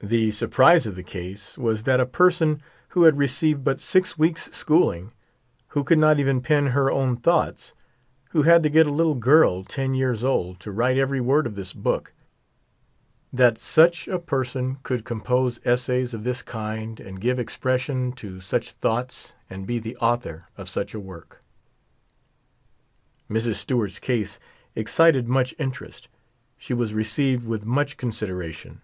[0.00, 2.62] The surprise of the case was that a person
[2.96, 5.12] who had received but six weeks' school ing,
[5.76, 7.74] who could not even pen her own thoughts,
[8.30, 11.56] who had to get a little girl ten years old to write every word of
[11.56, 12.14] this book—
[13.34, 18.72] that such a person could compose essays of this kind and give expression to such
[18.72, 21.42] thoughts and be the author of such a work
[23.28, 23.56] I Mrs.
[23.56, 24.40] Stewart's case
[24.74, 26.08] excited much interest.
[26.56, 28.80] She was received with much consideration.